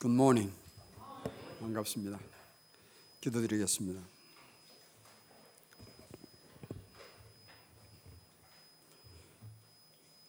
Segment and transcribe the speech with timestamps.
[0.00, 0.52] 굿모닝
[1.58, 2.20] 반갑습니다.
[3.20, 4.00] 기도드리겠습니다.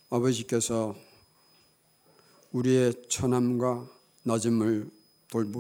[0.10, 0.96] 아버지께서
[2.52, 3.88] 우리의 천함과
[4.24, 4.90] 낮음을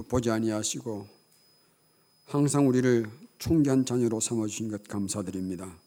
[0.09, 1.07] 보지 아니하시고
[2.25, 3.07] 항상 우리를
[3.37, 5.77] 총기한 자녀로 삼아 주신 것 감사드립니다.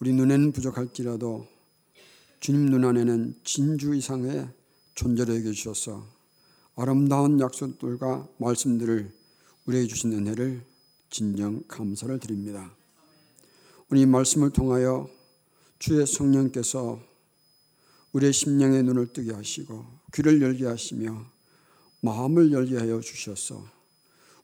[0.00, 1.48] 우리 눈에는 부족할지라도
[2.40, 4.50] 주님 눈 안에는 진주 이상의
[4.94, 6.13] 존재를 여겨 주셔서
[6.76, 9.12] 아름다운 약속들과 말씀들을
[9.66, 10.64] 우리에게 주신 은혜를
[11.08, 12.74] 진정 감사를 드립니다.
[13.94, 15.08] 이 말씀을 통하여
[15.78, 17.00] 주의 성령께서
[18.12, 21.24] 우리의 심령의 눈을 뜨게 하시고 귀를 열게 하시며
[22.00, 23.64] 마음을 열게 하여 주셔서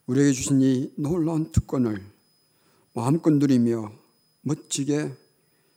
[0.06, 2.00] 우리에게 주신 이 놀라운 특권을
[2.94, 3.92] 마음껏 누리며
[4.42, 5.12] 멋지게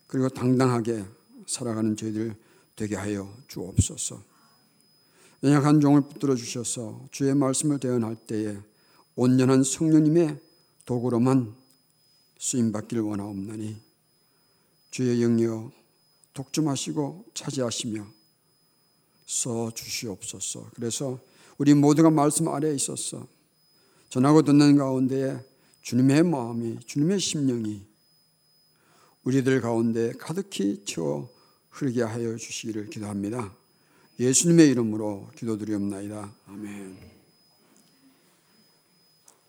[0.05, 1.03] 그리고 당당하게
[1.47, 2.35] 살아가는 저희들
[2.75, 4.32] 되게 하여 주옵소서.
[5.43, 8.57] 연약한 종을 붙들어 주셔서 주의 말씀을 대언할 때에
[9.15, 10.39] 온전한 성령님의
[10.86, 11.53] 도구로만
[12.39, 13.75] 쓰임 받기를 원하옵나니
[14.89, 15.69] 주의 영여
[16.33, 18.08] 독점하시고 차지하시며
[19.25, 20.69] 써 주시옵소서.
[20.75, 21.19] 그래서
[21.58, 23.27] 우리 모두가 말씀 아래에 있어서
[24.09, 25.39] 전하고 듣는 가운데에
[25.81, 27.86] 주님의 마음이 주님의 심령이
[29.23, 31.30] 우리들 가운데 가득히 채워
[31.69, 33.62] 흐르게 하여 주시기를 기도합니다.
[34.19, 36.33] 예수님의 이름으로 기도드리옵나이다.
[36.47, 36.97] 아멘.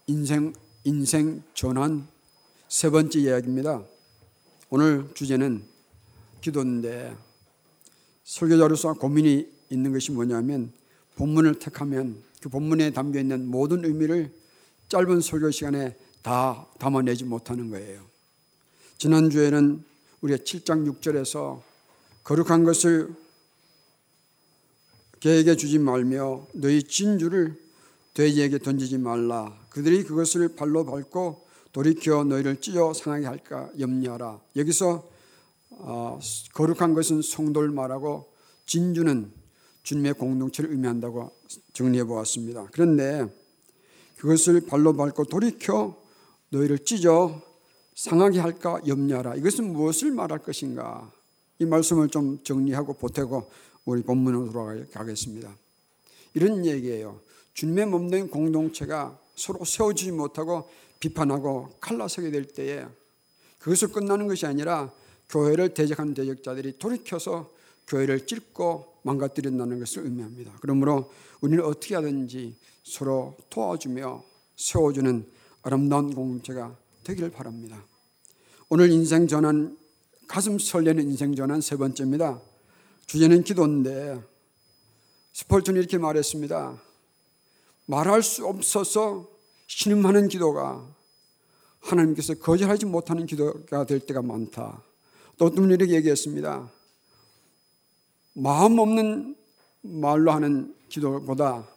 [0.07, 0.53] 인생
[0.85, 2.07] 인생 전환
[2.69, 3.85] 세 번째 이야기입니다.
[4.71, 5.65] 오늘 주제는
[6.41, 7.17] 기도인데
[8.25, 10.73] 설교자로서 고민이 있는 것이 뭐냐면
[11.17, 14.33] 본문을 택하면 그 본문에 담겨 있는 모든 의미를
[14.89, 18.03] 짧은 설교 시간에 다 담아내지 못하는 거예요.
[18.99, 19.85] 지난주에는
[20.23, 21.61] 우리가 7장 6절에서
[22.25, 23.15] 거룩한 것을
[25.25, 27.59] 개에게 주지 말며 너희 진주를
[28.13, 29.59] 돼지에게 던지지 말라.
[29.71, 34.39] 그들이 그것을 발로 밟고 돌이켜 너희를 찢어 상하게 할까 염려하라.
[34.57, 35.09] 여기서
[35.71, 36.21] 어,
[36.53, 38.31] 거룩한 것은 성도를 말하고
[38.67, 39.33] 진주는
[39.83, 41.31] 주님의 공동체를 의미한다고
[41.73, 42.69] 정리해 보았습니다.
[42.71, 43.27] 그런데
[44.19, 45.97] 그것을 발로 밟고 돌이켜
[46.51, 47.41] 너희를 찢어
[47.95, 49.37] 상하게 할까 염려하라.
[49.37, 51.11] 이것은 무엇을 말할 것인가?
[51.61, 53.49] 이 말씀을 좀 정리하고 보태고
[53.85, 55.55] 우리 본문으로 돌아가겠습니다.
[56.35, 57.21] 이런 얘기예요.
[57.55, 60.69] 주님의 몸된 공동체가 서로 세워지지 못하고
[61.01, 62.87] 비판하고 칼라서게 될 때에
[63.59, 64.93] 그것을 끝나는 것이 아니라
[65.29, 67.51] 교회를 대적하는 대적자들이 돌이켜서
[67.87, 70.53] 교회를 찢고 망가뜨린다는 것을 의미합니다.
[70.61, 74.25] 그러므로 우리는 어떻게 하든지 서로 도와주며
[74.57, 75.27] 세워주는
[75.63, 77.85] 아름다운 공동체가 되기를 바랍니다.
[78.69, 79.77] 오늘 인생 전환,
[80.27, 82.41] 가슴 설레는 인생 전환 세 번째입니다.
[83.07, 84.23] 주제는 기도인데
[85.33, 86.81] 스펄전이 이렇게 말했습니다.
[87.87, 89.29] 말할 수 없어서
[89.67, 90.87] 신음하는 기도가
[91.81, 94.83] 하나님께서 거절하지 못하는 기도가 될 때가 많다.
[95.37, 96.71] 또 어떤 분이 이렇게 얘기했습니다.
[98.35, 99.37] 마음 없는
[99.83, 101.69] 말로 하는 기도보다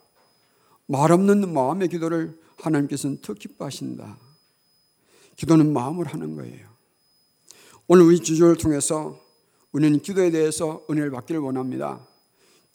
[0.85, 4.17] 말 없는 마음의 기도를 하나님께서는 더 기뻐하신다.
[5.35, 6.67] 기도는 마음을 하는 거예요.
[7.87, 9.19] 오늘 우리 주조를 통해서
[9.71, 12.05] 우리는 기도에 대해서 은혜를 받기를 원합니다.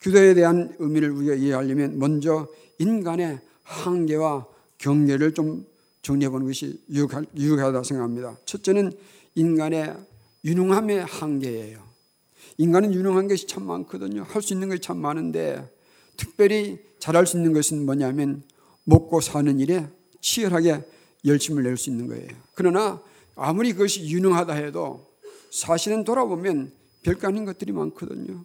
[0.00, 2.48] 기도에 대한 의미를 우리가 이해하려면 먼저
[2.78, 4.46] 인간의 한계와
[4.78, 5.64] 경계를 좀
[6.02, 8.36] 정리해 보는 것이 유익하다 생각합니다.
[8.44, 8.92] 첫째는
[9.34, 9.96] 인간의
[10.44, 11.80] 유능함의 한계예요.
[12.58, 14.24] 인간은 유능한 것이 참 많거든요.
[14.24, 15.70] 할 수 있는 것이 참 많은데
[16.16, 18.42] 특별히 잘할 수 있는 것은 뭐냐면
[18.84, 19.86] 먹고 사는 일에
[20.20, 20.84] 치열하게
[21.24, 22.28] 열심을 낼 수 있는 거예요.
[22.54, 23.00] 그러나
[23.36, 25.06] 아무리 그것이 유능하다 해도
[25.50, 28.44] 사실은 돌아보면 별거 아닌 것들이 많거든요.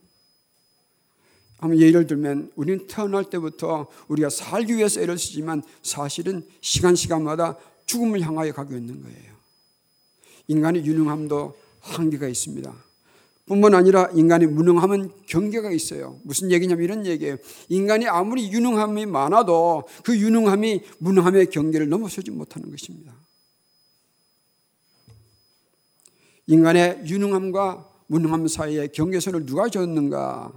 [1.57, 8.22] 한번 예를 들면 우리는 태어날 때부터 우리가 살기 위해서 애를 쓰지만 사실은 시간 시간마다 죽음을
[8.22, 9.34] 향하여 가고 있는 거예요.
[10.47, 12.73] 인간의 유능함도 한계가 있습니다.
[13.47, 16.19] 뿐만 아니라 인간의 무능함은 경계가 있어요.
[16.23, 17.38] 무슨 얘기냐면 이런 얘기예요.
[17.69, 23.16] 인간이 아무리 유능함이 많아도 그 유능함이 무능함의 경계를 넘어서지 못하는 것입니다.
[26.46, 30.52] 인간의 유능함과 무능함 사이에 경계선을 누가 졌는가?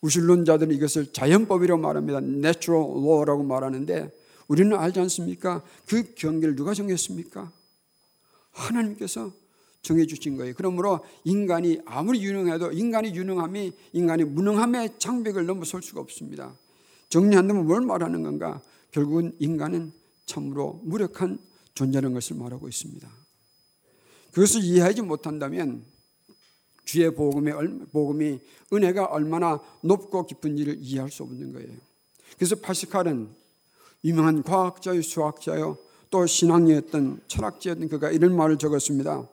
[0.00, 2.18] 우실론자들은 이것을 자연법이라고 말합니다.
[2.18, 4.12] Natural law라고 말하는데
[4.48, 5.62] 우리는 알지 않습니까?
[5.86, 7.50] 그 경계를 누가 정했습니까?
[8.52, 9.32] 하나님께서
[9.82, 10.54] 정해주신 거예요.
[10.56, 16.54] 그러므로 인간이 아무리 유능해도 인간이 유능함이 인간이 무능함의 장벽을 넘어설 수가 없습니다.
[17.08, 18.60] 정리한다면 뭘 말하는 건가?
[18.90, 19.92] 결국은 인간은
[20.26, 21.38] 참으로 무력한
[21.74, 23.08] 존재라는 것을 말하고 있습니다.
[24.32, 25.84] 그것을 이해하지 못한다면
[26.86, 27.52] 주의 복음의
[27.92, 28.40] 복음이
[28.72, 31.68] 은혜가 얼마나 높고 깊은지를 이해할 수 없는 거예요.
[32.36, 33.28] 그래서 파스칼은
[34.04, 35.76] 유명한 과학자요, 수학자요,
[36.10, 39.28] 또 신앙이었던 철학자였던 그가 이런 말을 적었습니다.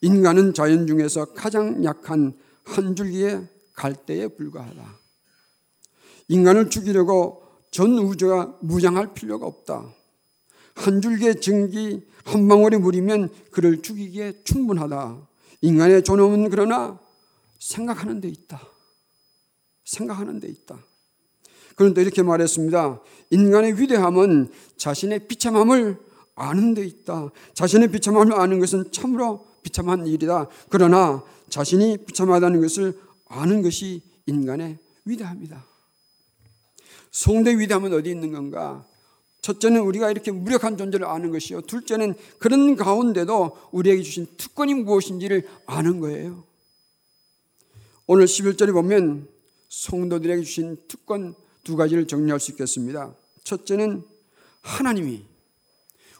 [0.00, 2.32] 인간은 자연 중에서 가장 약한
[2.64, 4.98] 한 줄기의 갈대에 불과하다.
[6.28, 9.94] 인간을 죽이려고 전 우주가 무장할 필요가 없다.
[10.76, 15.33] 한 줄기의 증기 한 방울의 물이면 그를 죽이기에 충분하다.
[15.64, 17.00] 인간의 존엄은 그러나
[17.58, 18.60] 생각하는 데 있다.
[19.86, 20.78] 생각하는 데 있다.
[21.74, 23.00] 그런데 이렇게 말했습니다.
[23.30, 25.98] 인간의 위대함은 자신의 비참함을
[26.34, 27.30] 아는 데 있다.
[27.54, 30.48] 자신의 비참함을 아는 것은 참으로 비참한 일이다.
[30.68, 35.64] 그러나 자신이 비참하다는 것을 아는 것이 인간의 위대함이다.
[37.10, 38.86] 성대 위대함은 어디 있는 건가?
[39.44, 41.60] 첫째는 우리가 이렇게 무력한 존재를 아는 것이요.
[41.62, 46.44] 둘째는 그런 가운데도 우리에게 주신 특권이 무엇인지를 아는 거예요.
[48.06, 49.28] 오늘 11절에 보면
[49.68, 53.14] 성도들에게 주신 특권 두 가지를 정리할 수 있겠습니다.
[53.44, 54.02] 첫째는
[54.62, 55.26] 하나님이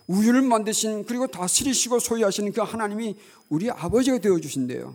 [0.06, 3.16] 우주를 만드신 그리고 다스리시고 소유하시는 그 하나님이
[3.48, 4.94] 우리 아버지가 되어 주신대요.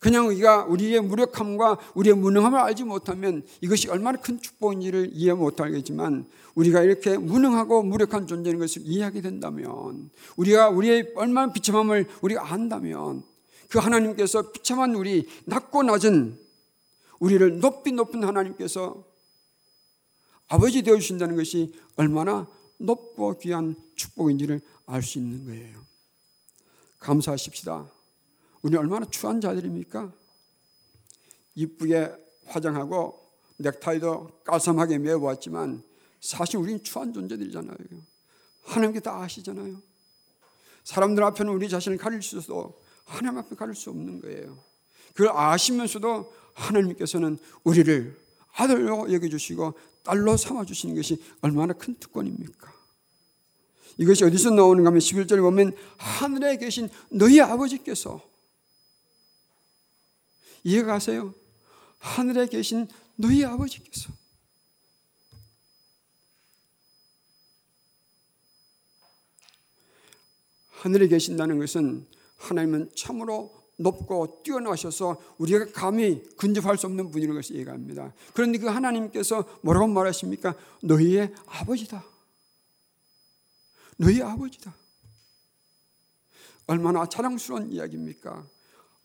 [0.00, 6.82] 그냥 우리가 우리의 무력함과 우리의 무능함을 알지 못하면 이것이 얼마나 큰 축복인지를 이해 못하겠지만 우리가
[6.82, 13.24] 이렇게 무능하고 무력한 존재인 것을 이해하게 된다면 우리가 우리의 얼마나 비참함을 우리가 안다면
[13.68, 16.38] 그 하나님께서 비참한 우리 낮고 낮은
[17.18, 19.04] 우리를 높이 높은 하나님께서
[20.48, 22.46] 아버지 되어 주신다는 것이 얼마나
[22.78, 25.78] 높고 귀한 축복인지를 알 수 있는 거예요.
[27.00, 27.97] 감사하십시다.
[28.62, 30.12] 우리 얼마나 추한 자들입니까?
[31.54, 32.12] 이쁘게
[32.46, 33.28] 화장하고
[33.58, 35.82] 넥타이도 깔쌈하게 매어보았지만
[36.20, 37.76] 사실 우리는 추한 존재들이잖아요.
[38.62, 39.80] 하나님께 다 아시잖아요.
[40.84, 44.58] 사람들 앞에는 우리 자신을 가릴 수도 하나님 앞에 가릴 수 없는 거예요.
[45.14, 48.16] 그걸 아시면서도 하나님께서는 우리를
[48.54, 52.72] 아들로 여겨주시고 딸로 삼아주시는 것이 얼마나 큰 특권입니까?
[53.98, 58.22] 이것이 어디서 나오는가 하면 11절에 보면 하늘에 계신 너희 아버지께서
[60.64, 61.34] 이해가 가세요?
[61.98, 64.12] 하늘에 계신 너희 아버지께서
[70.70, 72.06] 하늘에 계신다는 것은
[72.36, 78.12] 하나님은 참으로 높고 뛰어나셔서 우리가 감히 근접할 수 없는 분이라는 것을 얘기합니다.
[78.34, 80.54] 그런데 그 하나님께서 뭐라고 말하십니까?
[80.82, 82.04] 너희의 아버지다.
[83.96, 84.74] 너희 아버지다.
[86.66, 88.46] 얼마나 자랑스러운 이야기입니까?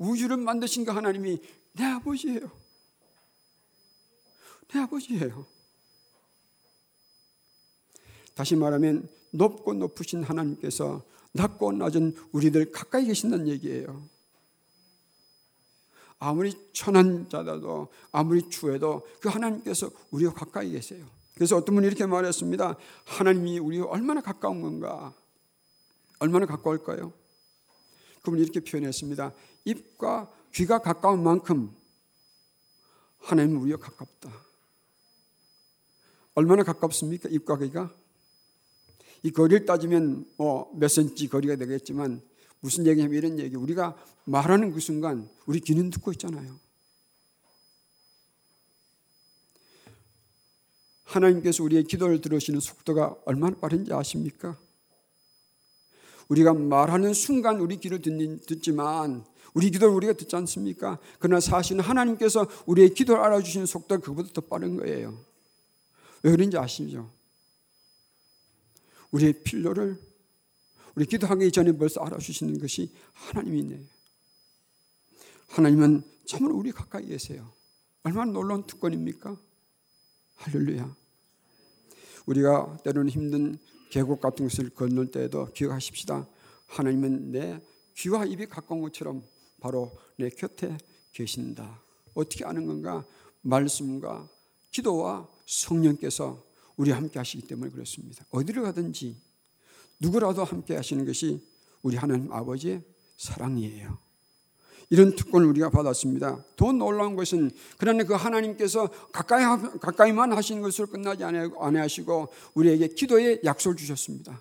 [0.03, 1.41] 우주를 만드신 그 하나님이
[1.73, 2.51] 내 아버지예요.
[4.69, 5.45] 내 아버지예요.
[8.35, 11.03] 다시 말하면 높고 높으신 하나님께서
[11.33, 14.07] 낮고 낮은 우리들 가까이 계신다는 얘기예요.
[16.19, 21.05] 아무리 천한 자라도 아무리 추해도 그 하나님께서 우리와 가까이 계세요.
[21.35, 22.77] 그래서 어떤 분이 이렇게 말했습니다.
[23.05, 25.13] 하나님이 우리와 얼마나 가까운 건가?
[26.19, 27.11] 얼마나 가까울까요?
[28.23, 29.33] 그분이 이렇게 표현했습니다.
[29.65, 31.73] 입과 귀가 가까운 만큼
[33.19, 34.31] 하나님은 우리와 가깝다.
[36.35, 37.29] 얼마나 가깝습니까?
[37.29, 37.93] 입과 귀가?
[39.21, 42.21] 이 거리를 따지면 뭐몇 센치 거리가 되겠지만
[42.59, 43.55] 무슨 얘기냐면 이런 얘기.
[43.55, 43.95] 우리가
[44.25, 46.59] 말하는 그 순간 우리 귀는 듣고 있잖아요.
[51.03, 54.57] 하나님께서 우리의 기도를 들으시는 속도가 얼마나 빠른지 아십니까?
[56.29, 60.99] 우리가 말하는 순간 우리 귀를 듣지만 우리 기도를 우리가 듣지 않습니까?
[61.19, 65.17] 그러나 사실은 하나님께서 우리의 기도를 알아주시는 속도가 그보다 더 빠른 거예요.
[66.23, 67.11] 왜 그런지 아시죠?
[69.11, 69.99] 우리의 필요를
[70.95, 73.83] 우리 기도하기 전에 벌써 알아주시는 것이 하나님이네.
[75.49, 77.51] 하나님은 참으로 우리 가까이 계세요.
[78.03, 79.37] 얼마나 놀라운 특권입니까?
[80.35, 80.95] 할렐루야.
[82.25, 83.57] 우리가 때로는 힘든
[83.93, 86.27] 계곡 같은 것을 건널 때에도 기억하십시다.
[86.65, 87.61] 하나님은 내
[87.95, 89.23] 귀와 입이 가까운 것처럼
[89.61, 90.79] 바로 내 곁에
[91.11, 91.79] 계신다.
[92.15, 93.05] 어떻게 아는 건가?
[93.41, 94.27] 말씀과
[94.71, 96.43] 기도와 성령께서
[96.75, 98.25] 우리 함께 하시기 때문에 그렇습니다.
[98.31, 99.15] 어디를 가든지
[99.99, 101.39] 누구라도 함께 하시는 것이
[101.83, 102.81] 우리 하나님 아버지의
[103.17, 103.99] 사랑이에요.
[104.93, 106.45] 이런 특권을 우리가 받았습니다.
[106.55, 109.43] 더 놀라운 것은 그러나 그 하나님께서 가까이
[109.81, 114.39] 가까이만 하시는 것으로 끝나지 않아 하시고 우리에게 기도의 약속을 주셨습니다.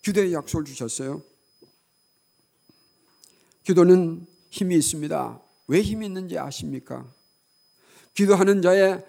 [0.00, 1.20] 기도의 약속을 주셨어요.
[3.64, 5.42] 기도는 힘이 있습니다.
[5.66, 7.04] 왜 힘이 있는지 아십니까?
[8.14, 9.04] 기도하는 자의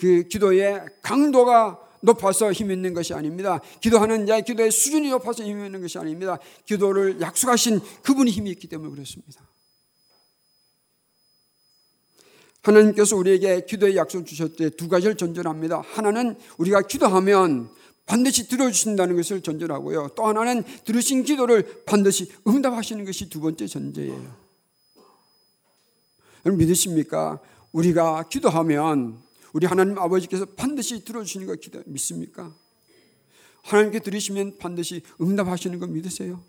[0.00, 3.60] 그 기도의 강도가 높아서 힘 있는 것이 아닙니다.
[3.80, 6.40] 기도하는 자의 기도의 수준이 높아서 힘 있는 것이 아닙니다.
[6.66, 9.48] 기도를 약속하신 그분이 힘이 있기 때문에 그렇습니다.
[12.62, 15.80] 하나님께서 우리에게 기도의 약속 주셨을 때 두 가지를 전전합니다.
[15.80, 17.70] 하나는 우리가 기도하면
[18.06, 20.10] 반드시 들어주신다는 것을 전전하고요.
[20.16, 24.36] 또 하나는 들으신 기도를 반드시 응답하시는 것이 두 번째 전제예요.
[26.44, 27.40] 여러분 믿으십니까?
[27.72, 32.54] 우리가 기도하면 우리 하나님 아버지께서 반드시 들어주시는 거 기도 믿습니까?
[33.62, 36.42] 하나님께 들으시면 반드시 응답하시는 거 믿으세요?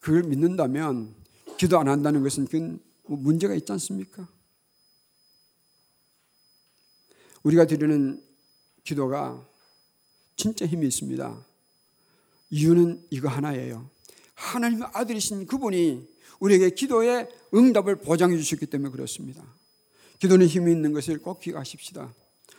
[0.00, 1.14] 그걸 믿는다면
[1.58, 4.28] 기도 안 한다는 것은 그건 뭐 문제가 있지 않습니까?
[7.42, 8.22] 우리가 드리는
[8.84, 9.46] 기도가
[10.36, 11.46] 진짜 힘이 있습니다.
[12.50, 13.88] 이유는 이거 하나예요.
[14.34, 16.08] 하나님의 아들이신 그분이
[16.40, 19.44] 우리에게 기도의 응답을 보장해 주셨기 때문에 그렇습니다.
[20.18, 22.14] 기도는 힘이 있는 것을 꼭 기억하십시다.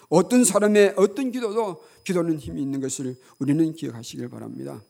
[0.09, 4.83] 어떤 사람의 어떤 기도도 기도는 힘이 있는 것을 우리는 기억하시길 바랍니다.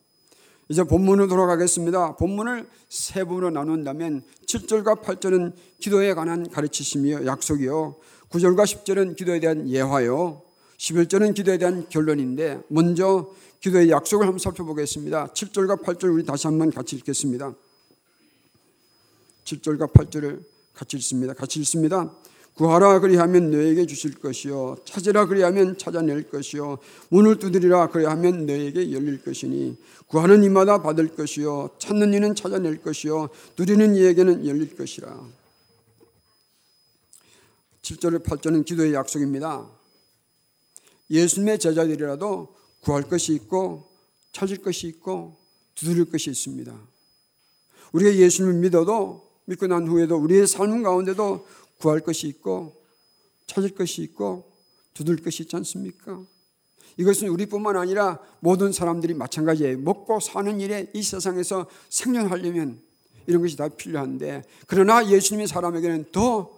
[0.71, 2.15] 이제 본문으로 돌아가겠습니다.
[2.15, 5.51] 본문을 세 부분으로 나눈다면 7절과 8절은
[5.81, 7.97] 기도에 관한 가르치심이요 약속이요.
[8.29, 10.41] 9절과 10절은 기도에 대한 예화요.
[10.77, 15.33] 11절은 기도에 대한 결론인데 먼저 기도의 약속을 한번 살펴보겠습니다.
[15.33, 17.53] 7절과 8절 우리 다시 한번 같이 읽겠습니다.
[19.43, 20.41] 7절과 8절을
[20.73, 21.33] 같이 읽습니다.
[21.33, 22.09] 같이 읽습니다.
[22.61, 24.77] 구하라 그리하면 너에게 주실 것이요.
[24.85, 26.77] 찾으라 그리하면 찾아낼 것이요.
[27.09, 31.71] 문을 두드리라 그리하면 너에게 열릴 것이니 구하는 이마다 받을 것이요.
[31.79, 33.29] 찾는 이는 찾아낼 것이요.
[33.55, 35.27] 두드리는 이에게는 열릴 것이라.
[37.81, 39.67] 7절 8절은 기도의 약속입니다.
[41.09, 43.89] 예수님의 제자들이라도 구할 것이 있고
[44.33, 45.35] 찾을 것이 있고
[45.73, 46.79] 두드릴 것이 있습니다.
[47.93, 51.45] 우리가 예수님을 믿어도 믿고 난 후에도 우리의 삶 가운데도
[51.81, 52.79] 구할 것이 있고
[53.47, 54.49] 찾을 것이 있고
[54.93, 56.23] 두들 것이 있지 않습니까?
[56.97, 59.79] 이것은 우리뿐만 아니라 모든 사람들이 마찬가지예요.
[59.79, 62.81] 먹고 사는 일에 이 세상에서 생존하려면
[63.25, 66.51] 이런 것이 다 필요한데 그러나 예수님의 사람에게는 더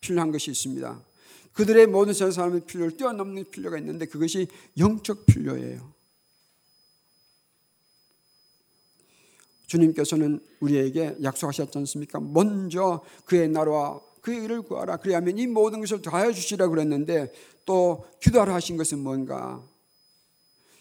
[0.00, 1.02] 필요한 것이 있습니다.
[1.52, 4.46] 그들의 모든 세상 사람의 필요를 뛰어넘는 필요가 있는데 그것이
[4.78, 5.92] 영적 필요예요.
[9.66, 12.18] 주님께서는 우리에게 약속하셨지 않습니까?
[12.18, 14.98] 먼저 그의 나라와 그의 일을 구하라.
[14.98, 17.32] 그리하면 이 모든 것을 더하여 주시라 그랬는데
[17.64, 19.62] 또 기도하라 하신 것은 뭔가?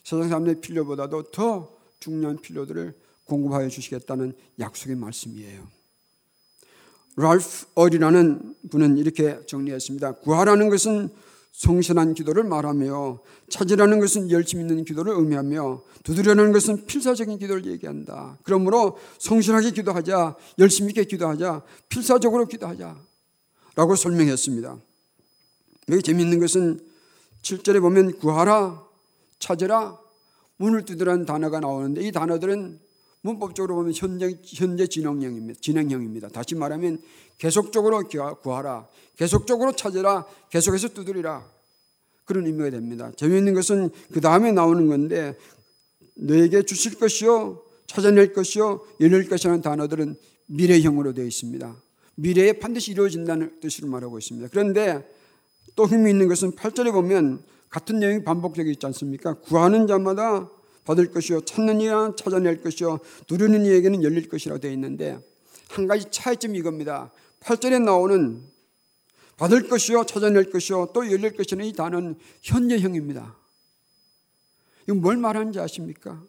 [0.04, 5.68] 세상 사람들의 필요보다도 더 중요한 필요들을 공급하여 주시겠다는 약속의 말씀이에요.
[7.16, 10.14] 랄프 어리라는 분은 이렇게 정리했습니다.
[10.14, 11.10] 구하라는 것은
[11.52, 13.20] 성실한 기도를 말하며
[13.50, 18.38] 찾으라는 것은 열심 있는 기도를 의미하며 두드려는 것은 필사적인 기도를 얘기한다.
[18.44, 23.09] 그러므로 성실하게 기도하자, 열심 있게 기도하자, 필사적으로 기도하자.
[23.76, 24.78] 라고 설명했습니다.
[25.90, 26.80] 여기 재미있는 것은
[27.42, 28.84] 7절에 보면 구하라,
[29.40, 30.00] 찾으라,
[30.58, 32.80] 문을 두드라는 단어가 나오는데 이 단어들은
[33.22, 35.60] 문법적으로 보면 현재, 현재 진행형입니다.
[35.62, 36.30] 진행형입니다.
[36.30, 37.02] 다시 말하면
[37.38, 38.04] 계속적으로
[38.42, 41.46] 구하라, 계속적으로 찾으라, 계속해서 두드리라.
[42.26, 43.12] 그런 의미가 됩니다.
[43.16, 45.38] 재미있는 것은 그 다음에 나오는 건데
[46.16, 50.16] 너에게 주실 것이요, 찾아낼 것이요, 열릴 것이라는 단어들은
[50.48, 51.76] 미래형으로 되어 있습니다.
[52.20, 54.50] 미래에 반드시 이루어진다는 뜻으로 말하고 있습니다.
[54.52, 55.10] 그런데
[55.76, 59.36] 또 힘이 있는 것은 8절에 보면 같은 내용이 반복되어 있지 않습니까?
[59.36, 60.50] 구하는 자마다
[60.84, 63.00] 받을 것이요 찾는 이야 찾아낼 것이요
[63.30, 65.20] 누르는 이에게는 열릴 것이라고 되어 있는데
[65.70, 67.12] 한 가지 차이점이 이겁니다.
[67.42, 68.44] 8절에 나오는
[69.38, 73.38] 받을 것이요 찾아낼 것이요 또 열릴 것이는 이 단어는 현재형입니다.
[74.84, 76.22] 이건 뭘 말하는지 아십니까?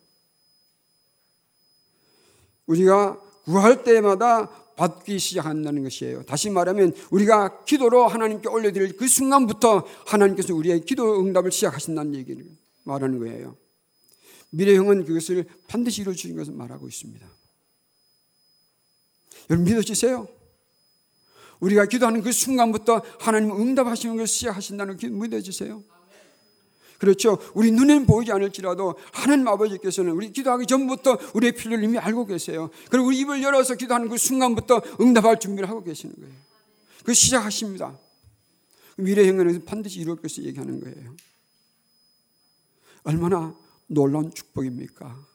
[2.67, 4.49] 우리가 구할 때마다
[4.81, 6.23] 받기 시작한다는 것이에요.
[6.23, 12.47] 다시 말하면 우리가 기도로 하나님께 올려드릴 그 순간부터 하나님께서 우리의 기도 응답을 시작하신다는 얘기를
[12.85, 13.59] 말하는 거예요.
[14.49, 17.29] 미래형은 그것을 반드시 이루어 주신 것을 말하고 있습니다.
[19.51, 20.27] 여러분 믿어지세요?
[21.61, 25.85] 우리가 기도하는 그 순간부터 하나님 응답하시는 것을 시작하신다는 게 믿어지세요?
[27.01, 27.39] 그렇죠.
[27.55, 32.69] 우리 눈에는 보이지 않을지라도 하나님 아버지께서는 우리 기도하기 전부터 우리의 필요를 이미 알고 계세요.
[32.91, 36.35] 그리고 우리 입을 열어서 기도하는 그 순간부터 응답할 준비를 하고 계시는 거예요.
[37.03, 37.99] 그 시작하십니다.
[38.99, 41.17] 미래 행운에서 반드시 이룰 것을 얘기하는 거예요.
[43.05, 45.27] 얼마나 놀라운 축복입니까?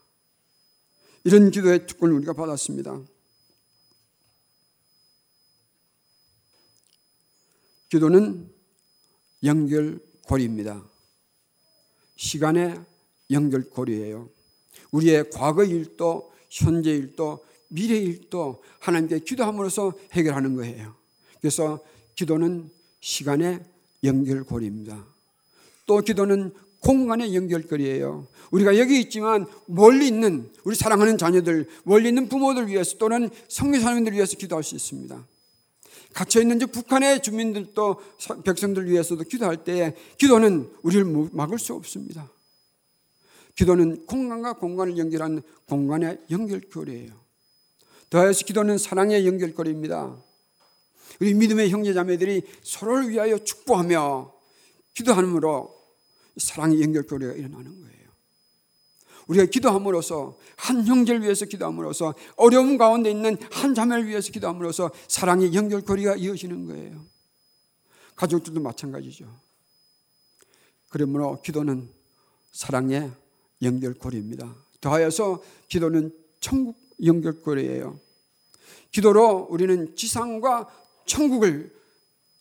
[1.24, 3.02] 이런 기도의 특권을 우리가 받았습니다.
[7.90, 8.54] 기도는
[9.44, 10.95] 연결고리입니다.
[12.16, 12.80] 시간의
[13.32, 14.30] 연결고리예요.
[14.92, 20.96] 우리의 과거 일도 현재 일도 미래 일도 하나님께 기도함으로써 해결하는 거예요.
[21.40, 21.80] 그래서
[22.16, 22.70] 기도는
[23.02, 23.60] 시간의
[24.04, 25.06] 연결고리입니다.
[25.86, 28.28] 또 기도는 공간의 연결고리예요.
[28.52, 34.38] 우리가 여기 있지만 멀리 있는 우리 사랑하는 자녀들, 멀리 있는 부모들 위해서 또는 성교사님들 위해서
[34.38, 35.26] 기도할 수 있습니다.
[36.16, 38.02] 갇혀 있는 저 북한의 주민들도
[38.46, 41.04] 백성들 위해서도 기도할 때에 기도는 우리를
[41.34, 42.32] 막을 수 없습니다.
[43.56, 47.12] 기도는 공간과 공간을 연결하는 공간의 연결고리예요.
[48.10, 50.18] 더해서 기도는 사랑의 연결고리입니다.
[51.20, 54.34] 우리 믿음의 형제자매들이 서로를 위하여 축복하며
[54.94, 55.76] 기도함으로
[56.38, 58.05] 사랑의 연결고리가 일어나는 거예요.
[59.28, 66.16] 우리가 기도함으로써 한 형제를 위해서 기도함으로써 어려움 가운데 있는 한 자매를 위해서 기도함으로써 사랑의 연결고리가
[66.16, 67.06] 이어지는 거예요.
[68.16, 69.26] 가족들도 마찬가지죠.
[70.90, 71.90] 그러므로 기도는
[72.52, 73.12] 사랑의
[73.62, 74.56] 연결고리입니다.
[74.80, 78.00] 더하여서 기도는 천국 연결고리예요.
[78.92, 80.70] 기도로 우리는 지상과
[81.06, 81.76] 천국을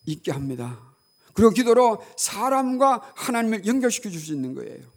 [0.06, 0.94] 있게 합니다.
[1.32, 4.93] 그리고 기도로 사람과 하나님을 연결시켜 줄 수 있는 거예요.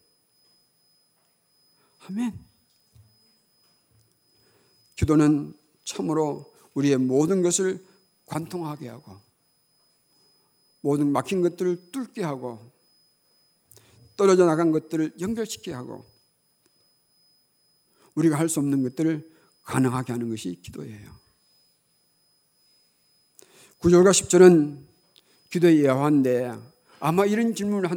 [2.09, 2.39] 아멘.
[4.95, 7.85] 기도는 참으로 우리의 모든 것을
[8.25, 9.19] 관통하게 하고
[10.81, 12.71] 모든 막힌 것들을 뚫게 하고
[14.15, 16.05] 떨어져 나간 것들을 연결시키게 하고
[18.15, 19.29] 우리가 할 수 없는 것들을
[19.63, 21.19] 가능하게 하는 것이 기도예요.
[23.79, 24.85] 9절과 10절은
[25.49, 26.57] 기도의 예화인데
[26.99, 27.91] 아마 이런 질문을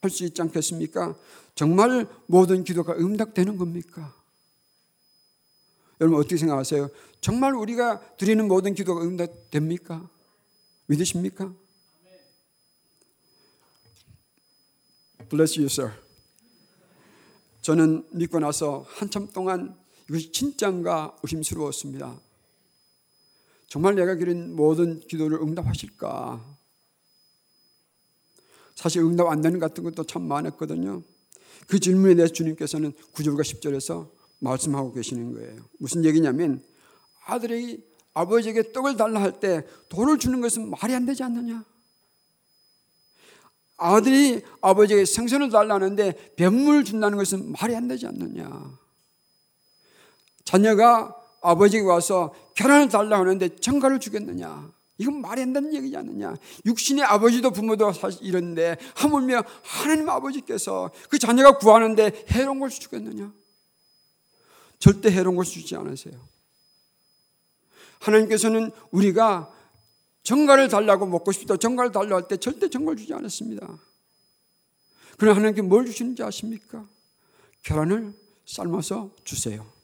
[0.00, 1.16] 할 수 있지 않겠습니까?
[1.54, 4.14] 정말 모든 기도가 응답되는 겁니까?
[6.00, 6.88] 여러분 어떻게 생각하세요?
[7.20, 10.08] 정말 우리가 드리는 모든 기도가 응답됩니까?
[10.86, 11.52] 믿으십니까?
[15.28, 15.92] Bless you, sir.
[17.60, 19.76] 저는 믿고 나서 한참 동안
[20.08, 22.18] 이것이 진짜인가 의심스러웠습니다.
[23.66, 26.57] 정말 내가 드린 모든 기도를 응답하실까?
[28.78, 31.02] 사실 응답 안 되는 같은 것도 참 많았거든요.
[31.66, 34.08] 그 질문에 대해서 주님께서는 9절과 10절에서
[34.38, 35.64] 말씀하고 계시는 거예요.
[35.80, 36.62] 무슨 얘기냐면
[37.26, 41.64] 아들이 아버지에게 떡을 달라 할 때 돌을 주는 것은 말이 안 되지 않느냐?
[43.78, 48.78] 아들이 아버지에게 생선을 달라는데 뱀물 준다는 것은 말이 안 되지 않느냐?
[50.44, 54.70] 자녀가 아버지에게 와서 계란을 달라 하는데 정가를 주겠느냐?
[54.98, 56.34] 이건 말이 안 되는 얘기지 않느냐.
[56.66, 63.32] 육신의 아버지도 부모도 사실 이런데 하물며 하나님 아버지께서 그 자녀가 구하는데 해로운 걸 주겠느냐.
[64.80, 66.14] 절대 해로운 걸 주지 않으세요.
[68.00, 69.52] 하나님께서는 우리가
[70.24, 73.78] 정갈을 달라고 먹고 싶다 정갈을 달라고 할 때 절대 정갈 주지 않았습니다.
[75.16, 76.86] 그러나 하나님께 뭘 주시는지 아십니까?
[77.62, 78.14] 계란을
[78.46, 79.77] 삶아서 주세요.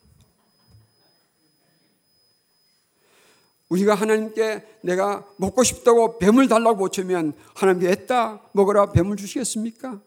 [3.75, 10.01] 우리가 하나님께 내가 먹고 싶다고 뱀을 달라고 보채면 하나님께 애따 먹어라 뱀을 주시겠습니까?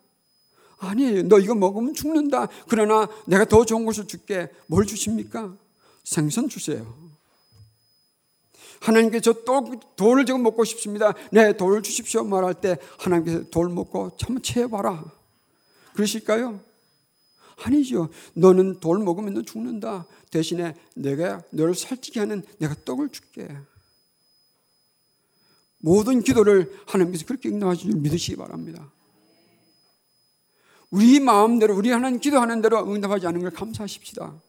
[0.77, 1.23] 아니에요.
[1.23, 2.47] 너 이거 먹으면 죽는다.
[2.69, 4.49] 그러나 내가 더 좋은 것을 줄게.
[4.67, 5.53] 뭘 주십니까?
[6.03, 6.85] 생선 주세요.
[8.79, 11.13] 하나님께 저 또, 돌을 지금 먹고 싶습니다.
[11.31, 12.23] 네, 돌을 주십시오.
[12.23, 15.03] 말할 때 하나님께서 돌 먹고 참 채워봐라.
[15.93, 16.59] 그러실까요?
[17.57, 18.09] 아니죠.
[18.33, 20.05] 너는 돌 먹으면 너 죽는다.
[20.29, 23.47] 대신에 내가 너를 살찌게 하는 내가 떡을 줄게.
[25.79, 28.91] 모든 기도를 하나님께서 그렇게 응답하실 줄 믿으시기 바랍니다.
[30.89, 34.41] 우리 마음대로 우리 하나님 기도하는 대로 응답하지 않은 걸 감사하십시다.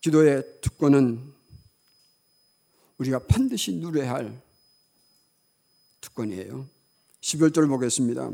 [0.00, 1.32] 기도의 특권은
[2.98, 4.40] 우리가 반드시 누려야 할
[6.00, 6.77] 특권이에요.
[7.28, 8.30] 11절 보겠습니다.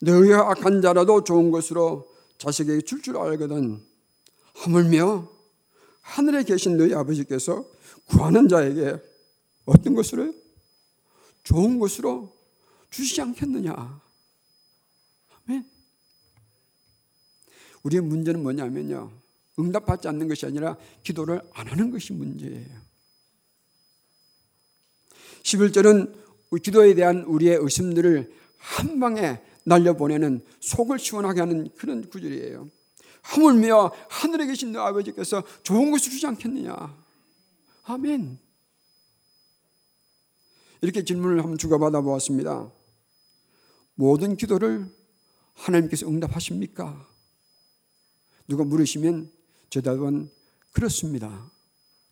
[0.00, 3.82] 너희가 악한 자라도 좋은 것으로 자식에게 줄 줄 알거든
[4.54, 5.28] 하물며
[6.00, 7.64] 하늘에 계신 너희 아버지께서
[8.06, 9.00] 구하는 자에게
[9.64, 10.32] 어떤 것으로
[11.42, 12.36] 좋은 것으로
[12.90, 13.72] 주시지 않겠느냐.
[15.46, 15.68] 아멘.
[17.82, 19.10] 우리의 문제는 뭐냐면요.
[19.58, 22.80] 응답받지 않는 것이 아니라 기도를 안 하는 것이 문제예요.
[25.42, 26.22] 11절은
[26.58, 32.68] 기도에 대한 우리의 의심들을 한 방에 날려보내는 속을 시원하게 하는 그런 구절이에요.
[33.22, 36.96] 하물며 하늘에 계신 너 아버지께서 좋은 것을 주지 않겠느냐.
[37.84, 38.38] 아멘.
[40.80, 42.70] 이렇게 질문을 한번 주고받아 보았습니다.
[43.94, 44.90] 모든 기도를
[45.54, 47.08] 하나님께서 응답하십니까?
[48.48, 49.30] 누가 물으시면
[49.70, 50.30] 대답은
[50.72, 51.50] 그렇습니다.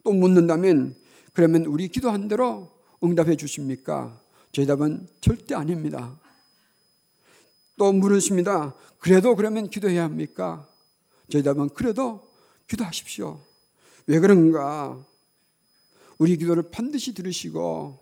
[0.05, 0.97] 또 묻는다면
[1.33, 2.71] 그러면 우리 기도한 대로
[3.03, 4.23] 응답해 주십니까?
[4.53, 6.19] 대답은 절대 아닙니다.
[7.77, 8.75] 또 물으십니다.
[8.99, 10.69] 그래도 그러면 기도해야 합니까?
[11.31, 12.29] 대답은 그래도
[12.69, 13.41] 기도하십시오.
[14.07, 15.05] 왜 그런가?
[16.19, 17.99] 우리 기도를 반드시 들으시고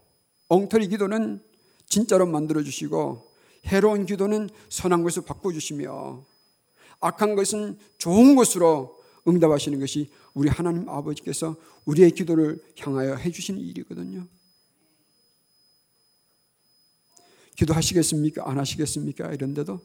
[0.48, 1.40] 엉터리 기도는
[1.86, 3.30] 진짜로 만들어 주시고
[3.66, 6.24] 해로운 기도는 선한 것으로 바꿔 주시며
[7.00, 14.26] 악한 것은 좋은 것으로 응답하시는 것이 우리 하나님 아버지께서 우리의 기도를 향하여 해주시는 일이거든요.
[17.58, 18.48] 기도하시겠습니까?
[18.48, 19.32] 안 하시겠습니까?
[19.32, 19.80] 이런데도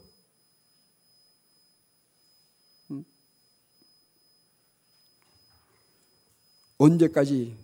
[2.91, 3.03] 음.
[6.77, 7.57] 언제까지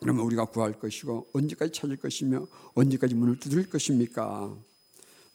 [0.00, 4.56] 그러면 우리가 구할 것이고 언제까지 찾을 것이며 언제까지 문을 두드릴 것입니까?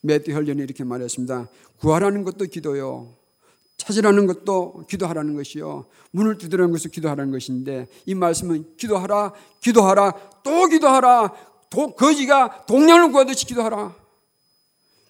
[0.02, 1.48] 매트 혈련이 이렇게 말했습니다.
[1.78, 3.16] 구하라는 것도 기도요.
[3.78, 5.86] 찾으라는 것도 기도하라는 것이요.
[6.12, 11.34] 문을 두드리는 것도 기도하라는 것인데 이 말씀은 기도하라, 기도하라, 또 기도하라,
[11.70, 13.99] 도, 거지가 동량을 구하듯이 기도하라.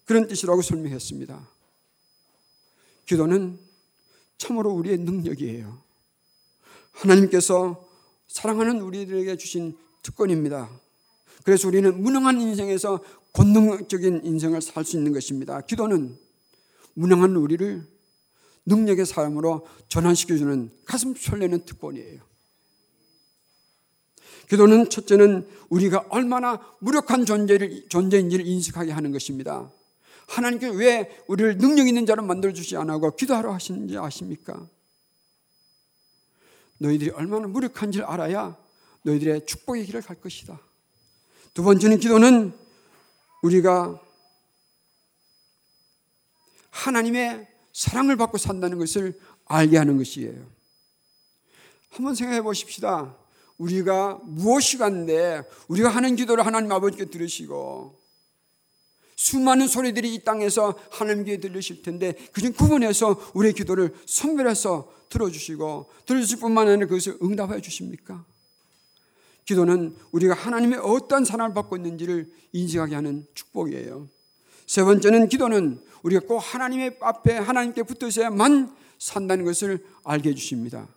[0.10, 1.48] 그런 뜻이라고 설명했습니다.
[3.06, 3.60] 기도는
[4.40, 5.84] 참으로 우리의 능력이에요.
[6.94, 7.88] 하나님께서
[8.28, 10.68] 사랑하는 우리들에게 주신 특권입니다.
[11.44, 15.62] 그래서 우리는 무능한 인생에서 권능적인 인생을 살 수 있는 것입니다.
[15.62, 16.18] 기도는
[16.96, 17.88] 무능한 우리를
[18.66, 22.20] 능력의 사람으로 전환시켜주는 가슴 설레는 특권이에요.
[24.50, 29.72] 기도는 첫째는 우리가 얼마나 무력한 존재를, 존재인지를 인식하게 하는 것입니다.
[30.30, 34.68] 하나님께 왜 우리를 능력 있는 자로 만들어주지 않고 기도하러 하시는지 아십니까?
[36.78, 38.56] 너희들이 얼마나 무력한지를 알아야
[39.04, 40.60] 너희들의 축복의 길을 갈 것이다.
[41.54, 42.54] 두 번째는 기도는
[43.42, 44.00] 우리가
[46.70, 50.46] 하나님의 사랑을 받고 산다는 것을 알게 하는 것이에요.
[51.90, 53.16] 한번 생각해 보십시다.
[53.58, 57.99] 우리가 무엇이 간데 우리가 하는 기도를 하나님 아버지께 들으시고
[59.20, 66.70] 수많은 소리들이 이 땅에서 하나님께 들리실 텐데 그중 구분해서 우리의 기도를 선별해서 들어주시고 들어주실 뿐만
[66.70, 68.24] 아니라 그것을 응답해 주십니까?
[69.44, 74.08] 기도는 우리가 하나님의 어떤 사랑을 받고 있는지를 인식하게 하는 축복이에요.
[74.66, 80.88] 세 번째는 기도는 우리가 꼭 하나님의 앞에 하나님께 붙어서야만 산다는 것을 알게 해주십니다.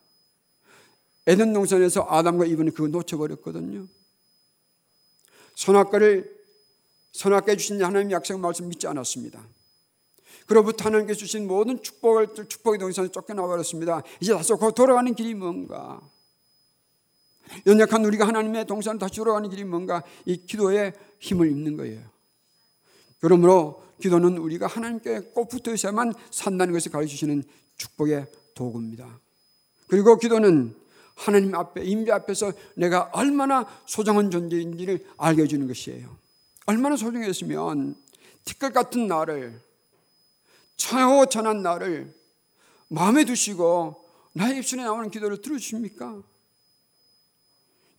[1.26, 3.88] 에덴 동산에서 아담과 이브는 그거 놓쳐버렸거든요.
[5.56, 6.41] 선악과를
[7.12, 9.46] 선악과에 주신 하나님 약속 말씀 믿지 않았습니다.
[10.46, 14.02] 그로부터 하나님께 주신 모든 축복을 축복의 동산에 쫓겨나 버렸습니다.
[14.20, 16.00] 이제 다시 돌아가는 길이 뭔가?
[17.66, 20.02] 연약한 우리가 하나님의 동산을 다시 돌아가는 길이 뭔가?
[20.24, 22.02] 이 기도에 힘을 입는 거예요.
[23.20, 27.44] 그러므로 기도는 우리가 하나님께 꼭 붙어 있어야만 산다는 것을 가르쳐 주시는
[27.76, 29.20] 축복의 도구입니다.
[29.86, 30.74] 그리고 기도는
[31.14, 36.21] 하나님 앞에 임재 앞에서 내가 얼마나 소중한 존재인지를 알게 해 주는 것이에요.
[36.66, 37.96] 얼마나 소중했으면
[38.44, 39.60] 티끌 같은 나를
[40.76, 42.14] 차오천한 나를
[42.88, 46.22] 마음에 두시고 나의 입술에 나오는 기도를 들어주십니까?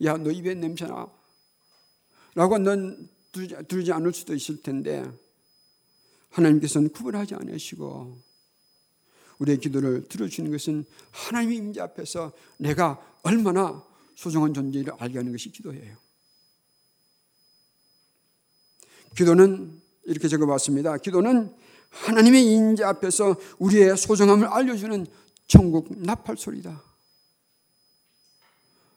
[0.04, 1.08] 야, 너 입에 냄새나.
[2.36, 5.04] 라고 넌 들지 않을 수도 있을 텐데,
[6.30, 8.22] 하나님께서는 구분하지 않으시고,
[9.40, 13.84] 우리의 기도를 들어주는 것은 하나님의 임재 앞에서 내가 얼마나
[14.16, 15.98] 소중한 존재를 알게 하는 것이 기도예요.
[19.16, 20.98] 기도는 이렇게 적어봤습니다.
[20.98, 21.54] 기도는
[21.90, 25.06] 하나님의 인재 앞에서 우리의 소중함을 알려주는
[25.48, 26.82] 천국 나팔 소리다.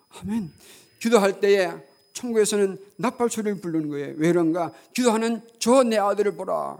[0.08, 0.50] 아멘.
[0.98, 1.70] 기도할 때에
[2.14, 4.14] 천국에서는 나팔 소리를 부르는 거예요.
[4.16, 4.72] 왜 그런가?
[4.94, 6.78] 기도하는 저 내 아들을 보라.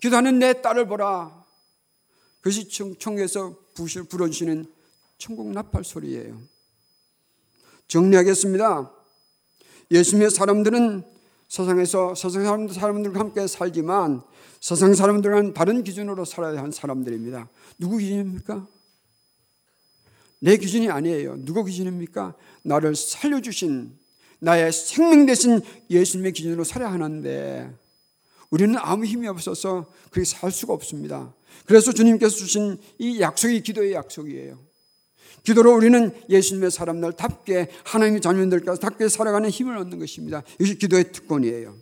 [0.00, 1.44] 기도하는 내 딸을 보라.
[2.40, 2.68] 그것이
[2.98, 3.56] 천국에서
[4.08, 4.66] 불어주시는
[5.18, 6.40] 천국 나팔 소리예요.
[7.86, 8.90] 정리하겠습니다.
[9.92, 11.04] 예수님의 사람들은
[11.52, 14.22] 세상에서 세상 사람들과 함께 살지만
[14.58, 17.46] 세상 사람들과는 다른 기준으로 살아야 하는 사람들입니다.
[17.78, 18.66] 누구 기준입니까?
[20.38, 21.44] 내 기준이 아니에요.
[21.44, 22.34] 누구 기준입니까?
[22.62, 23.92] 나를 살려주신
[24.38, 25.60] 나의 생명 대신
[25.90, 27.70] 예수님의 기준으로 살아야 하는데
[28.48, 31.34] 우리는 아무 힘이 없어서 그렇게 살 수가 없습니다.
[31.66, 34.58] 그래서 주님께서 주신 이 약속이 기도의 약속이에요.
[35.42, 40.42] 기도로 우리는 예수님의 사람들답게 하나님의 자녀들과 답게 살아가는 힘을 얻는 것입니다.
[40.54, 41.76] 이것이 기도의 특권이에요.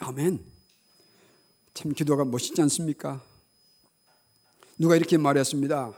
[0.00, 0.44] 아멘.
[1.74, 3.22] 참 기도가 멋있지 않습니까?
[4.78, 5.92] 누가 이렇게 말했습니다.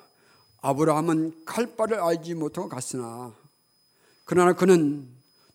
[0.60, 3.34] 아브라함은 갈 바를 알지 못하고 갔으나
[4.24, 5.08] 그러나 그는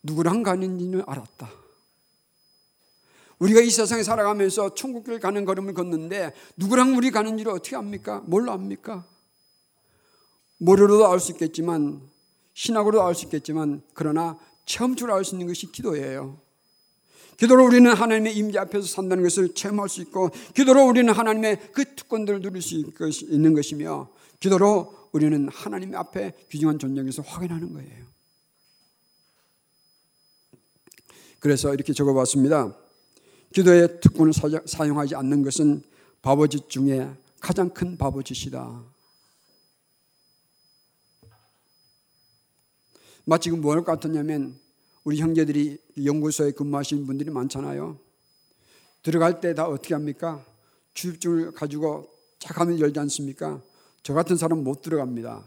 [0.03, 1.68] 누구랑 가는지는 알았다.
[3.39, 8.21] 우리가 이 세상에 살아가면서 천국길 가는 걸음을 걷는데 누구랑 우리 가는지를 어떻게 압니까?
[8.25, 9.05] 뭘로 압니까?
[10.57, 12.01] 머리로도 알 수 있겠지만
[12.53, 16.37] 신학으로도 알 수 있겠지만 그러나 체험적으로 알 수 있는 것이 기도예요.
[17.37, 22.41] 기도로 우리는 하나님의 임재 앞에서 산다는 것을 체험할 수 있고 기도로 우리는 하나님의 그 특권들을
[22.41, 24.09] 누릴 수 있는 것이며
[24.41, 28.05] 기도로 우리는 하나님 앞에 귀중한 존재에서 확인하는 거예요.
[31.39, 32.75] 그래서 이렇게 적어봤습니다.
[33.53, 34.31] 기도의 특권을
[34.65, 35.81] 사용하지 않는 것은
[36.21, 37.09] 바보짓 중에
[37.39, 38.83] 가장 큰 바보짓이다.
[43.25, 44.57] 마치 뭘 같았냐면
[45.03, 47.97] 우리 형제들이 연구소에 근무하시는 분들이 많잖아요.
[49.03, 50.45] 들어갈 때 다 어떻게 합니까?
[50.93, 52.07] 출입증을 가지고
[52.39, 53.61] 착하면 열지 않습니까?
[54.03, 55.43] 저 같은 사람 못 들어갑니다.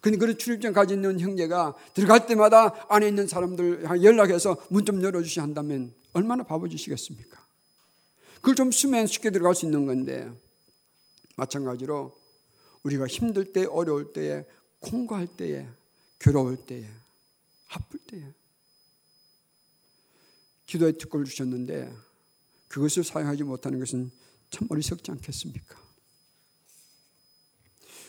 [0.00, 5.92] 근데 그런 출입증 있는 형제가 들어갈 때마다 안에 있는 사람들 연락해서 문 좀 열어주시 한다면
[6.14, 7.44] 얼마나 바보지시겠습니까?
[8.36, 10.30] 그걸 좀 쓰면 쉽게 들어갈 수 있는 건데
[11.36, 12.16] 마찬가지로
[12.82, 14.46] 우리가 힘들 때, 어려울 때에,
[14.80, 15.66] 공고할 때에,
[16.18, 16.88] 괴로울 때에,
[17.68, 18.22] 아플 때에
[20.66, 21.94] 기도의 특권을 주셨는데
[22.68, 24.10] 그것을 사용하지 못하는 것은
[24.50, 25.82] 참 어리석지 않겠습니까?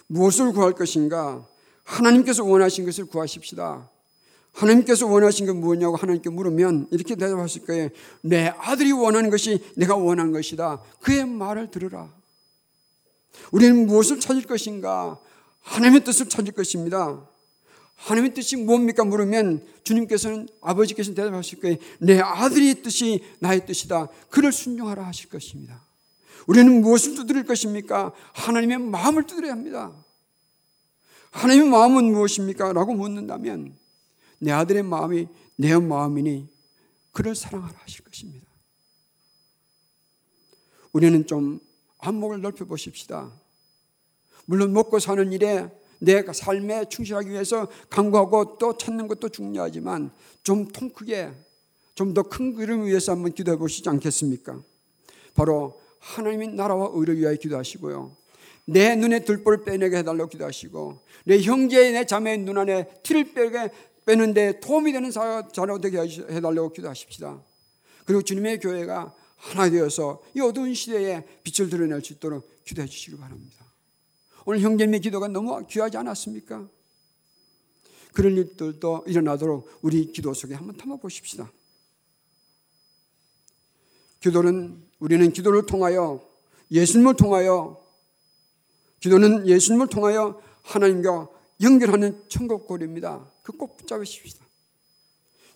[0.07, 1.47] 무엇을 구할 것인가?
[1.83, 3.89] 하나님께서 원하신 것을 구하십시다.
[4.55, 7.89] 하나님께서 원하신 건 무엇냐고 하나님께 물으면 이렇게 대답하실 거예요.
[8.21, 10.81] 내 아들이 원하는 것이 내가 원하는 것이다.
[11.01, 12.09] 그의 말을 들으라.
[13.51, 15.19] 우리는 무엇을 찾을 것인가?
[15.59, 17.27] 하나님의 뜻을 찾을 것입니다.
[17.95, 19.03] 하나님의 뜻이 뭡니까?
[19.03, 21.77] 물으면 주님께서는 아버지께서는 대답하실 거예요.
[21.99, 24.07] 내 아들의 뜻이 나의 뜻이다.
[24.29, 25.81] 그를 순종하라 하실 것입니다.
[26.47, 28.13] 우리는 무엇을 두드릴 것입니까?
[28.33, 29.91] 하나님의 마음을 두드려야 합니다.
[31.31, 32.71] 하나님의 마음은 무엇입니까?
[32.71, 33.75] 라고 묻는다면
[34.39, 36.47] 내 아들의 마음이 내 마음이니
[37.11, 38.45] 그를 사랑하라 하실 것입니다.
[40.91, 41.59] 우리는 좀
[41.99, 43.31] 안목을 넓혀 보십시다.
[44.45, 45.69] 물론 먹고 사는 일에
[45.99, 50.11] 내 삶에 충실하기 위해서 강구하고 또 찾는 것도 중요하지만
[50.43, 51.31] 좀 통 크게
[51.95, 54.61] 좀 더 큰 그림을 위해서 한번 기도해 보시지 않겠습니까?
[55.33, 58.15] 바로 하나님의 나라와 의를 위하여 기도하시고요.
[58.65, 63.69] 내 눈에 들보를 빼내게 해달라고 기도하시고 내 형제의 내 자매의 눈 안에 티를 빼게
[64.05, 67.41] 빼는데 도움이 되는 자로 되게 해달라고 기도하십시다.
[68.05, 73.65] 그리고 주님의 교회가 하나 되어서 이 어두운 시대에 빛을 드러낼 수 있도록 기도해 주시기 바랍니다.
[74.45, 76.67] 오늘 형제님의 기도가 너무 귀하지 않았습니까?
[78.13, 81.51] 그런 일들도 일어나도록 우리 기도 속에 한번 담아 보십시다.
[84.21, 86.25] 기도는 우리는 기도를 통하여
[86.71, 87.83] 예수님을 통하여
[88.99, 91.29] 기도는 예수님을 통하여 하나님과
[91.61, 93.31] 연결하는 천국골입니다.
[93.43, 94.45] 그 꼭 붙잡으십시다.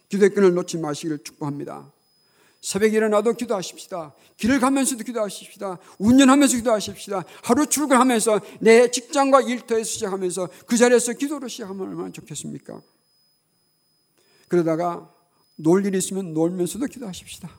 [0.10, 1.92] 기도의 끈을 놓지 마시기를 축복합니다.
[2.62, 4.14] 새벽에 일어나도 기도하십시다.
[4.38, 5.78] 길을 가면서도 기도하십시다.
[5.98, 7.24] 운전하면서 기도하십시다.
[7.44, 12.82] 하루 출근하면서 내 직장과 일터에서 시작하면서 그 자리에서 기도를 시작하면 얼마나 좋겠습니까?
[14.50, 15.14] 그러다가
[15.56, 17.50] 놀 일이 있으면 놀면서도 기도하십시다.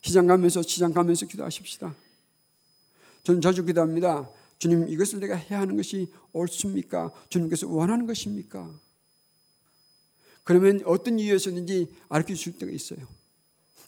[0.00, 1.94] 시장 가면서 시장 가면서 기도하십시다.
[3.22, 4.28] 저는 자주 기도합니다.
[4.58, 7.12] 주님 이것을 내가 해야 하는 것이 옳습니까?
[7.28, 8.80] 주님께서 원하는 것입니까?
[10.44, 13.06] 그러면 어떤 이유에서든지 알려 줄 때가 있어요.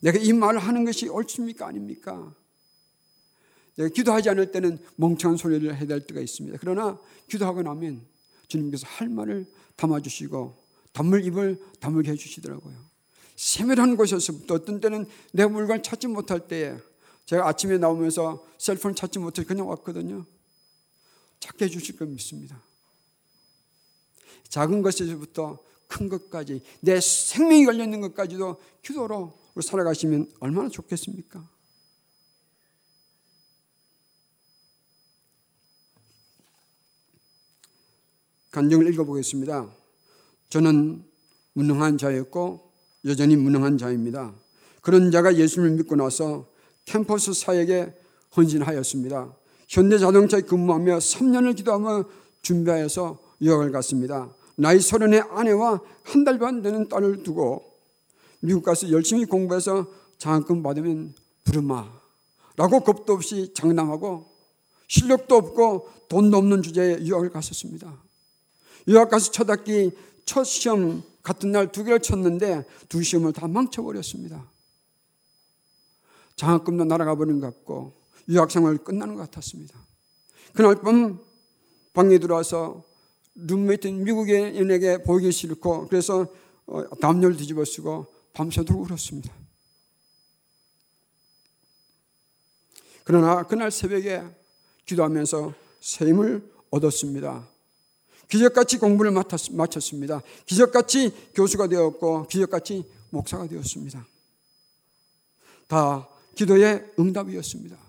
[0.00, 1.66] 내가 이 말을 하는 것이 옳습니까?
[1.66, 2.34] 아닙니까?
[3.76, 6.58] 내가 기도하지 않을 때는 멍청한 소리를 될 때가 있습니다.
[6.60, 6.98] 그러나
[7.28, 8.02] 기도하고 나면
[8.48, 12.74] 주님께서 할 말을 담아주시고 단물 입을 다물게 해주시더라고요.
[13.36, 16.76] 세밀한 곳에서부터 어떤 때는 내 물건 찾지 못할 때에
[17.26, 20.24] 제가 아침에 나오면서 셀폰 찾지 못해 그냥 왔거든요.
[21.46, 22.60] 찾게 해주실 걸 믿습니다.
[24.48, 31.48] 작은 것에서부터 큰 것까지 내 생명이 걸려 있는 것까지도 기도로 살아가시면 얼마나 좋겠습니까?
[38.50, 39.70] 간증을 읽어보겠습니다.
[40.48, 41.04] 저는
[41.52, 42.72] 무능한 자였고
[43.04, 44.34] 여전히 무능한 자입니다.
[44.80, 46.50] 그런 자가 예수님을 믿고 나서
[46.86, 47.94] 캠퍼스 사역에
[48.36, 49.36] 헌신하였습니다.
[49.68, 52.04] 현대자동차에 근무하며 3년을 기도하며
[52.42, 54.30] 준비하여서 유학을 갔습니다.
[54.56, 57.64] 나이 서른의 아내와 한 달 반 되는 딸을 두고
[58.40, 59.86] 미국 가서 열심히 공부해서
[60.18, 61.86] 장학금 받으면 부르마
[62.56, 64.26] 라고 겁도 없이 장담하고
[64.88, 67.92] 실력도 없고 돈도 없는 주제에 유학을 갔었습니다.
[68.88, 69.90] 유학 가서 첫 학기
[70.24, 74.48] 첫 시험 같은 날 두 개를 쳤는데 두 시험을 다 망쳐버렸습니다.
[76.36, 77.92] 장학금도 날아가 버린 것 같고
[78.28, 79.78] 유학 생활 끝나는 것 같았습니다.
[80.54, 81.18] 그날 밤
[81.92, 82.84] 방에 들어와서
[83.34, 86.26] 룸메이트 미국의 연에게 보이기 싫고 그래서
[86.66, 89.32] 어, 담요를 뒤집어 쓰고 밤새도록 울었습니다.
[93.04, 94.22] 그러나 그날 새벽에
[94.84, 97.48] 기도하면서 새 힘을 얻었습니다.
[98.28, 100.22] 기적같이 공부를 마쳤습니다.
[100.44, 104.04] 기적같이 교수가 되었고 기적같이 목사가 되었습니다.
[105.68, 107.85] 다 기도의 응답이었습니다.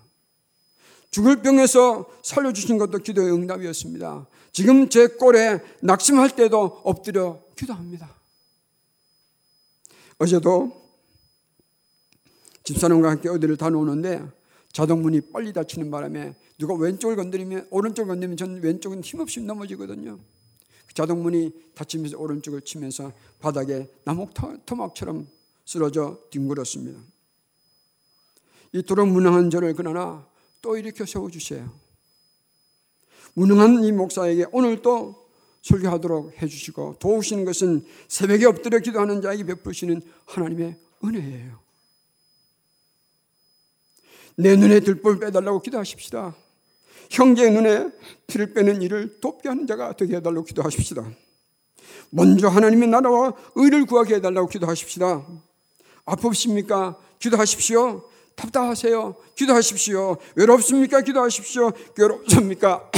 [1.10, 4.26] 죽을 병에서 살려주신 것도 기도의 응답이었습니다.
[4.52, 8.14] 지금 제 꼴에 낙심할 때도 엎드려 기도합니다.
[10.18, 10.88] 어제도
[12.64, 14.26] 집사람과 함께 어디를 다놓는데
[14.72, 20.18] 자동문이 빨리 닫히는 바람에 누가 왼쪽을 건드리면 오른쪽을 건드리면 전 왼쪽은 힘없이 넘어지거든요.
[20.86, 24.28] 그 자동문이 닫히면서 오른쪽을 치면서 바닥에 나무
[24.66, 25.26] 토막처럼
[25.64, 26.98] 쓰러져 뒹굴었습니다.
[28.72, 30.26] 이토록 무능한 저를 그러나
[30.60, 31.72] 또 일으켜 세워주세요.
[33.34, 35.28] 무능한 이 목사에게 오늘 또
[35.62, 41.58] 설교하도록 해주시고 도우시는 것은 새벽에 엎드려 기도하는 자에게 베푸시는 하나님의 은혜예요.
[44.36, 46.34] 내 눈에 들볼 빼달라고 기도하십시다.
[47.10, 47.90] 형제의 눈에
[48.26, 51.10] 틀을 빼는 일을 돕게 하는 자가 되게 해달라고 기도하십시다.
[52.10, 55.26] 먼저 하나님의 나라와 의를 구하게 해달라고 기도하십시다.
[56.04, 56.98] 아프십니까?
[57.18, 58.08] 기도하십시오.
[58.38, 59.16] 답답하세요.
[59.34, 60.16] 기도하십시오.
[60.36, 61.00] 외롭습니까?
[61.00, 61.72] 기도하십시오.
[61.96, 62.90] 괴롭습니까?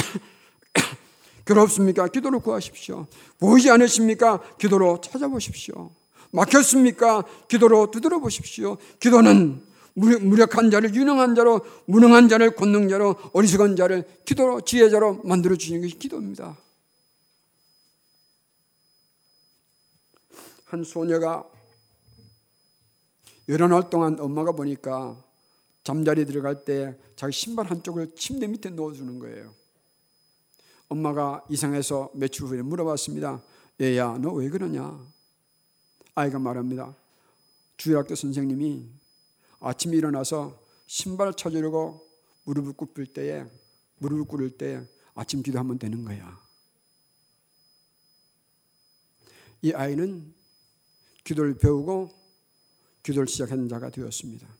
[1.46, 2.09] 괴롭습니까?
[2.09, 3.07] 기도로 구하십시오.
[3.38, 4.40] 보이지 않으십니까?
[4.59, 5.90] 기도로 찾아보십시오.
[6.31, 7.24] 막혔습니까?
[7.48, 8.76] 기도로 두드려 보십시오.
[9.00, 9.62] 기도는
[9.94, 15.98] 무력한 자를 유능한 자로, 무능한 자를 권능 자로, 어리석은 자를 기도로 지혜자로 만들어 주시는 것이
[15.98, 16.57] 기도입니다.
[20.66, 21.44] 한 소녀가
[23.48, 25.16] 여러 날 동안 엄마가 보니까
[25.83, 29.55] 잠자리 들어갈 때 자기 신발 한쪽을 침대 밑에 넣어주는 거예요.
[30.88, 33.43] 엄마가 이상해서 며칠 후에 물어봤습니다.
[33.81, 35.01] 얘야, 너 왜 그러냐?
[36.14, 36.95] 아이가 말합니다.
[37.77, 38.90] 주일학교 선생님이
[39.61, 42.07] 아침에 일어나서 신발 찾으려고
[42.45, 43.47] 무릎을 꿇을 때에
[43.99, 46.40] 무릎을 꿇을 때 아침 기도하면 되는 거야.
[49.62, 50.35] 이 아이는
[51.25, 52.11] 기도를 배우고
[53.03, 54.60] 기도를 시작하는 자가 되었습니다.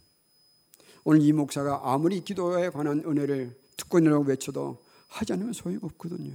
[1.05, 3.59] 오늘 이 목사가 아무리 기도에 관한 은혜를
[3.99, 6.33] 있느라고 외쳐도 하지 않으면 소용이 없거든요.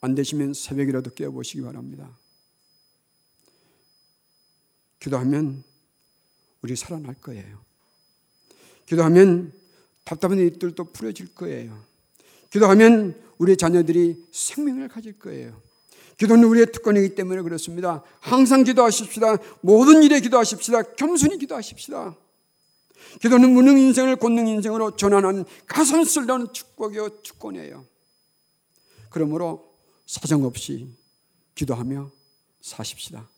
[0.00, 2.16] 안 되시면 새벽이라도 깨어보시기 바랍니다.
[4.98, 5.62] 기도하면
[6.62, 7.60] 우리 살아날 거예요.
[8.86, 9.52] 기도하면
[10.04, 11.84] 답답한 일들도 풀어질 거예요.
[12.50, 15.60] 기도하면 우리 자녀들이 생명을 가질 거예요.
[16.18, 18.02] 기도는 우리의 특권이기 때문에 그렇습니다.
[18.20, 19.38] 항상 기도하십시다.
[19.60, 20.82] 모든 일에 기도하십시다.
[20.94, 22.16] 겸손히 기도하십시다.
[23.20, 27.84] 기도는 무능 인생을 권능 인생으로 전환하는 가슴 쓸려는 축복이요 축권이에요.
[29.10, 29.74] 그러므로
[30.06, 30.88] 사정없이
[31.54, 32.10] 기도하며
[32.60, 33.28] 사십시다.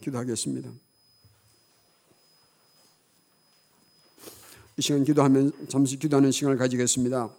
[0.00, 0.70] 기도하겠습니다.
[4.76, 7.30] 이 시간 기도하면 잠시 기도하는 시간을 가지겠습니다.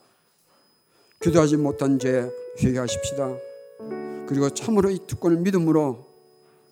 [1.22, 3.36] 기도하지 못한 죄 회개하십시다.
[4.28, 6.06] 그리고 참으로 이 특권을 믿음으로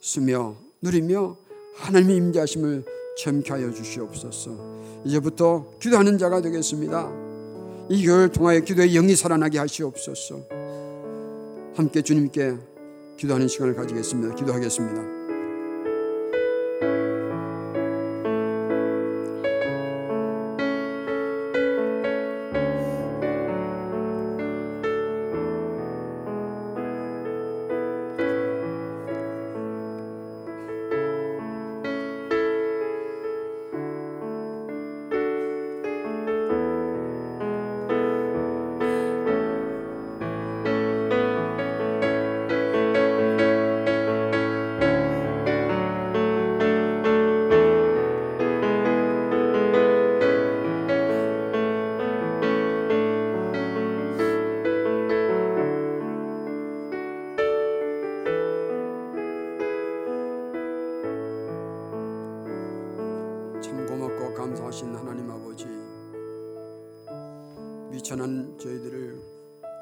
[0.02, 1.38] 쓰며 누리며
[1.76, 2.86] 하나님의 임재하심을
[3.18, 4.52] 체험케 하여 주시옵소서.
[5.06, 7.12] 이제부터 기도하는 자가 되겠습니다.
[7.90, 10.42] 이 교회를 통하여 기도의 영이 살아나게 하시옵소서.
[11.76, 12.56] 함께 주님께
[13.18, 14.36] 기도하는 시간을 가지겠습니다.
[14.36, 15.23] 기도하겠습니다.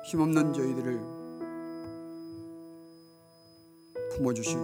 [0.05, 0.99] 힘없는 저희들을
[4.11, 4.61] 품어주시고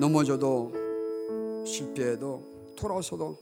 [0.00, 0.72] 넘어져도
[1.66, 3.36] 실패해도 돌아서도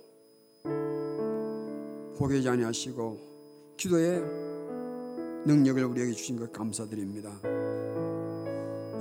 [2.18, 4.22] 포기하지 아니하시고 기도의
[5.46, 7.30] 능력을 우리에게 주신 것 감사드립니다.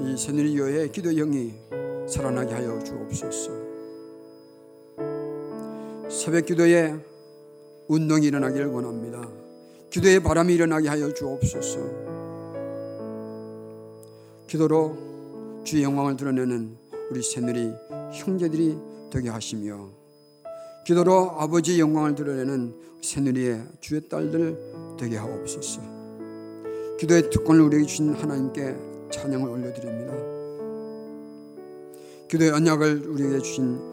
[0.02, 1.54] 이 새누리 교회의 기도 영이
[2.08, 3.63] 살아나게 하여 주옵소서.
[6.24, 6.96] 새벽 기도에
[7.90, 9.28] 운동이 일어나기를 원합니다.
[9.90, 11.80] 기도의 바람이 일어나게 하여 주옵소서.
[14.48, 16.78] 기도로 주의 영광을 드러내는
[17.12, 17.74] 우리 새누리
[18.14, 18.78] 형제들이
[19.12, 19.90] 되게 하시며
[20.86, 25.82] 기도로 아버지의 영광을 드러내는 새누리의 주의 딸들 되게 하옵소서.
[27.00, 28.78] 기도의 특권을 우리에게 주신 하나님께
[29.12, 30.14] 찬양을 올려드립니다.
[32.30, 33.93] 기도의 언약을 우리에게 주신